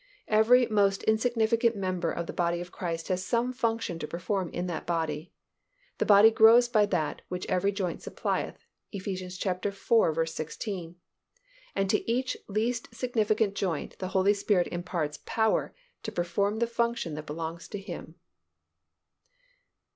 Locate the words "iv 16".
9.07-10.95